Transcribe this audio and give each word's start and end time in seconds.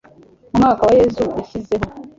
Mu 0.51 0.57
mwaka 0.59 0.81
wa 0.87 0.93
Yesu 0.99 1.21
yashyizeho 1.37 1.85